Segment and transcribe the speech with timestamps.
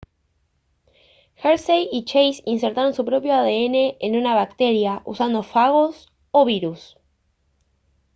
[1.35, 6.97] hershey y chase insertaron su propio adn en una bacteria usando fagos o virus